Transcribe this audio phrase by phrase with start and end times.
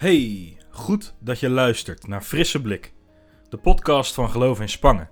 [0.00, 2.92] Hey, goed dat je luistert naar Frisse Blik,
[3.48, 5.10] de podcast van Geloof in Spangen,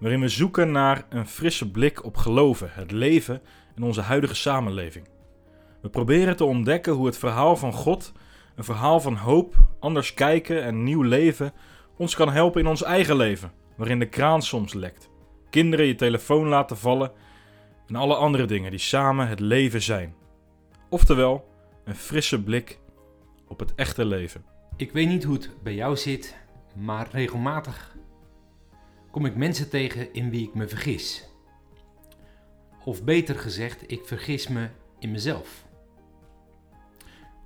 [0.00, 3.42] waarin we zoeken naar een frisse blik op geloven, het leven
[3.76, 5.08] en onze huidige samenleving.
[5.82, 8.12] We proberen te ontdekken hoe het verhaal van God,
[8.56, 11.52] een verhaal van hoop, anders kijken en nieuw leven,
[11.96, 15.10] ons kan helpen in ons eigen leven, waarin de kraan soms lekt,
[15.50, 17.12] kinderen je telefoon laten vallen
[17.86, 20.14] en alle andere dingen die samen het leven zijn.
[20.88, 21.48] Oftewel,
[21.84, 22.78] een frisse blik
[23.48, 24.44] op het echte leven.
[24.76, 26.36] Ik weet niet hoe het bij jou zit,
[26.74, 27.96] maar regelmatig
[29.10, 31.28] kom ik mensen tegen in wie ik me vergis.
[32.84, 35.66] Of beter gezegd, ik vergis me in mezelf.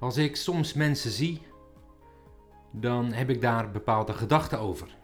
[0.01, 1.42] Als ik soms mensen zie,
[2.73, 4.97] dan heb ik daar bepaalde gedachten over.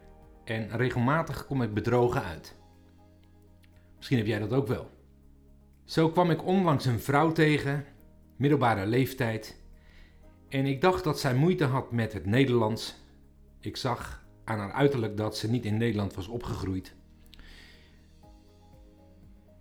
[0.44, 2.56] En regelmatig kom ik bedrogen uit.
[3.96, 4.90] Misschien heb jij dat ook wel.
[5.84, 7.84] Zo kwam ik onlangs een vrouw tegen,
[8.36, 9.58] middelbare leeftijd,
[10.48, 12.96] en ik dacht dat zij moeite had met het Nederlands.
[13.60, 16.94] Ik zag aan haar uiterlijk dat ze niet in Nederland was opgegroeid.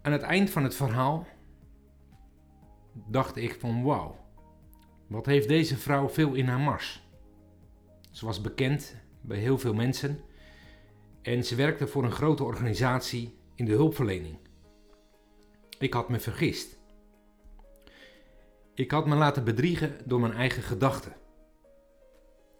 [0.01, 1.27] Aan het eind van het verhaal
[2.93, 4.15] dacht ik van wauw,
[5.07, 7.07] wat heeft deze vrouw veel in haar mars.
[8.11, 10.19] Ze was bekend bij heel veel mensen
[11.21, 14.37] en ze werkte voor een grote organisatie in de hulpverlening.
[15.79, 16.76] Ik had me vergist.
[18.77, 21.15] Ik had me laten bedriegen door mijn eigen gedachten.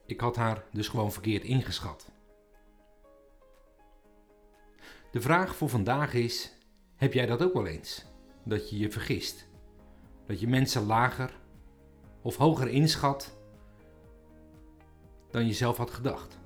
[0.06, 2.12] Ik had haar dus gewoon verkeerd ingeschat.
[5.12, 6.54] De vraag voor vandaag is:
[6.96, 8.06] heb jij dat ook wel eens?
[8.44, 9.48] Dat je je vergist?
[10.26, 11.40] Dat je mensen lager
[12.22, 13.38] of hoger inschat
[15.32, 16.38] dan je zelf had gedacht?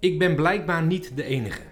[0.00, 1.62] Ik ben blijkbaar niet de enige.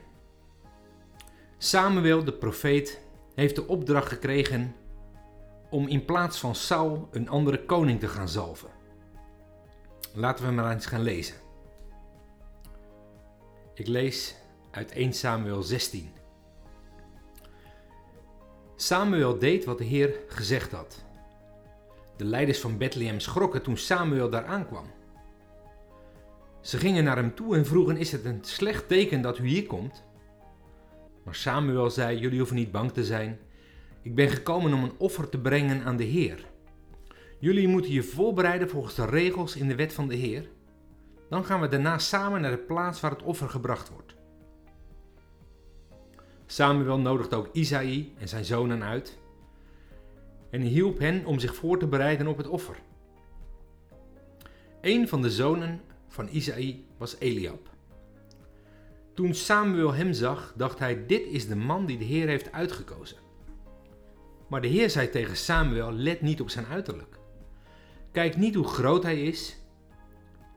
[1.59, 3.01] Samuel, de profeet,
[3.35, 4.75] heeft de opdracht gekregen
[5.71, 8.69] om in plaats van Saul een andere koning te gaan zalven.
[10.15, 11.37] Laten we maar eens gaan lezen.
[13.75, 14.35] Ik lees
[14.71, 16.11] uit 1 Samuel 16.
[18.77, 21.05] Samuel deed wat de Heer gezegd had.
[22.17, 24.87] De leiders van Bethlehem schrokken toen Samuel daar aankwam.
[26.67, 29.67] Ze gingen naar hem toe en vroegen: Is het een slecht teken dat u hier
[29.67, 30.05] komt?
[31.25, 33.39] Maar Samuel zei: Jullie hoeven niet bang te zijn.
[34.03, 36.47] Ik ben gekomen om een offer te brengen aan de Heer.
[37.39, 40.49] Jullie moeten je voorbereiden volgens de regels in de wet van de Heer.
[41.29, 44.15] Dan gaan we daarna samen naar de plaats waar het offer gebracht wordt.
[46.47, 49.19] Samuel nodigde ook Isaïe en zijn zonen uit
[50.51, 52.77] en hielp hen om zich voor te bereiden op het offer.
[54.81, 57.75] Een van de zonen van Isaïe was Eliab.
[59.15, 63.17] Toen Samuel hem zag, dacht hij: Dit is de man die de Heer heeft uitgekozen.
[64.49, 67.19] Maar de Heer zei tegen Samuel: Let niet op zijn uiterlijk.
[68.13, 69.57] Kijk niet hoe groot hij is.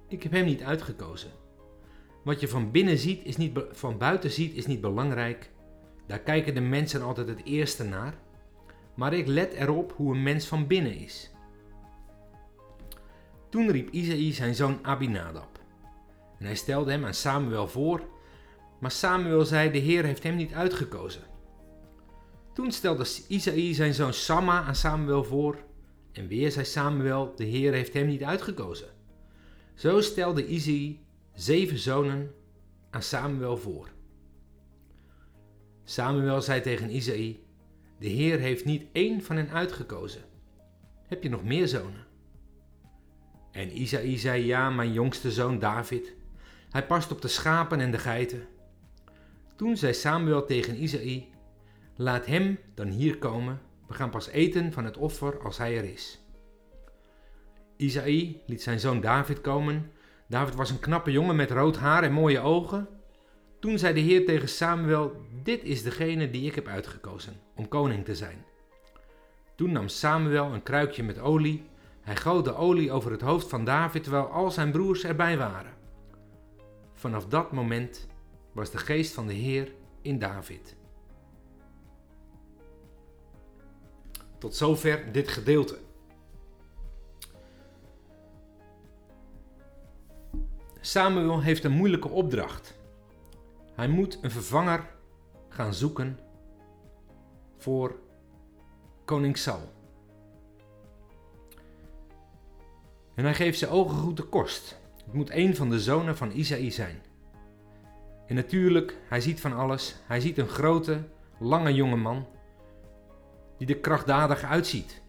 [0.07, 1.31] Ik heb hem niet uitgekozen.
[2.23, 5.51] Wat je van binnen ziet, is niet van buiten ziet, is niet belangrijk.
[6.07, 8.13] Daar kijken de mensen altijd het eerste naar.
[8.95, 11.31] Maar ik let erop hoe een mens van binnen is.
[13.49, 15.59] Toen riep Isaïe zijn zoon Abinadab.
[16.39, 18.03] En hij stelde hem aan Samuel voor,
[18.79, 21.21] maar Samuel zei: De Heer heeft hem niet uitgekozen.
[22.53, 25.57] Toen stelde Isaïe zijn zoon Samma aan Samuel voor,
[26.11, 28.87] en weer zei Samuel: De Heer heeft hem niet uitgekozen.
[29.75, 30.99] Zo stelde Isaïe
[31.33, 32.33] zeven zonen
[32.89, 33.87] aan Samuel voor.
[35.83, 37.43] Samuel zei tegen Isaïe:
[37.99, 40.21] De Heer heeft niet één van hen uitgekozen.
[41.07, 42.07] Heb je nog meer zonen?
[43.59, 46.13] En Isaïe zei: Ja, mijn jongste zoon David.
[46.69, 48.47] Hij past op de schapen en de geiten.
[49.55, 51.27] Toen zei Samuel tegen Isaïe:
[51.95, 53.61] Laat hem dan hier komen.
[53.87, 56.19] We gaan pas eten van het offer als hij er is.
[57.77, 59.91] Isaïe liet zijn zoon David komen.
[60.27, 62.87] David was een knappe jongen met rood haar en mooie ogen.
[63.59, 68.05] Toen zei de Heer tegen Samuel: Dit is degene die ik heb uitgekozen om koning
[68.05, 68.45] te zijn.
[69.55, 71.68] Toen nam Samuel een kruikje met olie
[72.09, 75.73] hij goot de olie over het hoofd van David terwijl al zijn broers erbij waren.
[76.93, 78.07] Vanaf dat moment
[78.51, 80.75] was de geest van de Heer in David.
[84.37, 85.77] Tot zover dit gedeelte.
[90.79, 92.79] Samuel heeft een moeilijke opdracht.
[93.75, 94.87] Hij moet een vervanger
[95.49, 96.19] gaan zoeken
[97.57, 97.99] voor
[99.05, 99.78] koning Saul.
[103.19, 104.77] En hij geeft zijn ogen goed de kost.
[105.05, 107.01] Het moet een van de zonen van Isaï zijn.
[108.25, 109.95] En natuurlijk, hij ziet van alles.
[110.05, 111.03] Hij ziet een grote,
[111.39, 112.27] lange jonge man
[113.57, 115.01] die er krachtdadig uitziet.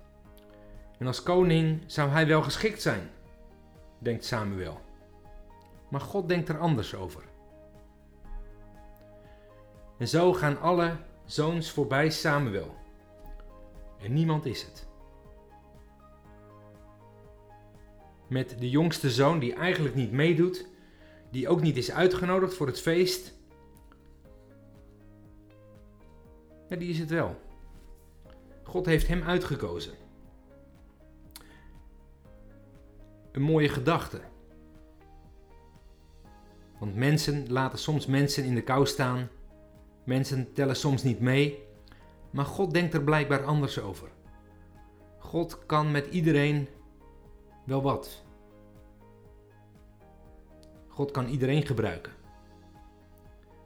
[0.98, 3.10] En als koning zou hij wel geschikt zijn,
[3.98, 4.80] denkt Samuel.
[5.88, 7.22] Maar God denkt er anders over.
[9.98, 12.74] En zo gaan alle zoons voorbij Samuel.
[13.98, 14.89] En niemand is het.
[18.30, 20.66] Met de jongste zoon die eigenlijk niet meedoet,
[21.30, 23.34] die ook niet is uitgenodigd voor het feest.
[26.68, 27.40] Ja, die is het wel.
[28.62, 29.92] God heeft hem uitgekozen.
[33.32, 34.20] Een mooie gedachte.
[36.78, 39.28] Want mensen laten soms mensen in de kou staan.
[40.04, 41.62] Mensen tellen soms niet mee.
[42.30, 44.08] Maar God denkt er blijkbaar anders over.
[45.18, 46.68] God kan met iedereen
[47.70, 48.25] wel wat.
[50.88, 52.12] God kan iedereen gebruiken.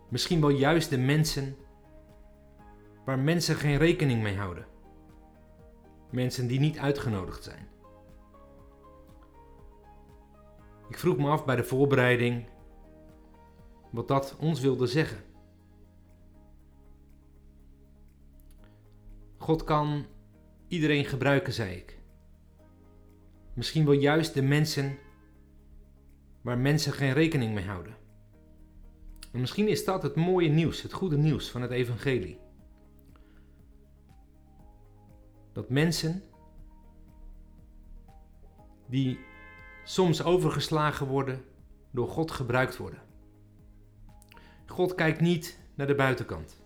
[0.08, 1.56] Misschien wel juist de mensen
[3.04, 4.66] waar mensen geen rekening mee houden.
[6.10, 7.68] Mensen die niet uitgenodigd zijn.
[10.88, 12.48] Ik vroeg me af bij de voorbereiding
[13.90, 15.18] wat dat ons wilde zeggen.
[19.36, 20.06] God kan
[20.68, 22.02] iedereen gebruiken, zei ik.
[23.54, 24.98] Misschien wel juist de mensen
[26.40, 27.96] waar mensen geen rekening mee houden.
[29.32, 32.38] En misschien is dat het mooie nieuws, het goede nieuws van het Evangelie.
[35.52, 36.22] Dat mensen
[38.86, 39.18] die
[39.84, 41.44] soms overgeslagen worden,
[41.90, 43.02] door God gebruikt worden.
[44.66, 46.62] God kijkt niet naar de buitenkant,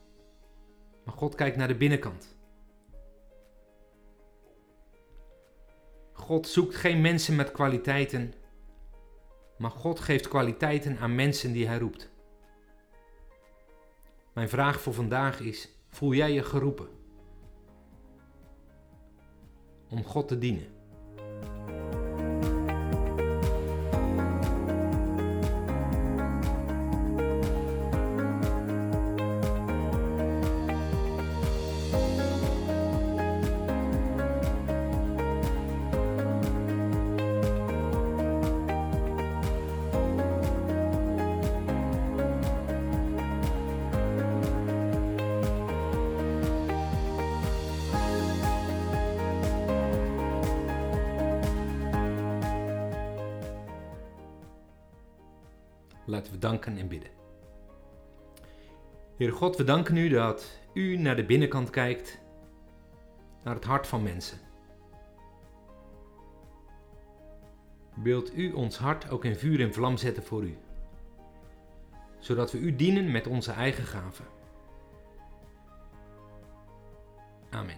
[1.05, 2.38] maar God kijkt naar de binnenkant.
[6.29, 8.35] God zoekt geen mensen met kwaliteiten,
[9.59, 12.11] maar God geeft kwaliteiten aan mensen die Hij roept.
[14.35, 16.89] Mijn vraag voor vandaag is: voel jij je geroepen
[19.89, 20.78] om God te dienen?
[56.09, 57.11] Laten we danken en bidden.
[59.17, 62.19] Heer God, we danken u dat u naar de binnenkant kijkt,
[63.43, 64.39] naar het hart van mensen.
[67.95, 70.57] Wilt u ons hart ook in vuur en vlam zetten voor u,
[72.19, 74.27] zodat we u dienen met onze eigen gaven.
[77.51, 77.78] Amen.